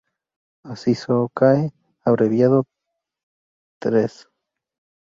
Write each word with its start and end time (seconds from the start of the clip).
Aizoaceae, 0.63 1.63
abreviado 2.07 2.65
Ill. 3.85 4.15